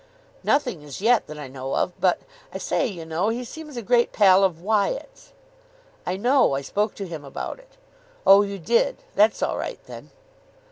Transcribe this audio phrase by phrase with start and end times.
[0.43, 3.83] "Nothing as yet, that I know of; but, I say, you know, he seems a
[3.83, 5.31] great pal of Wyatt's."
[6.07, 6.55] "I know.
[6.55, 7.77] I spoke to him about it."
[8.25, 8.97] "Oh, you did?
[9.13, 10.09] That's all right, then."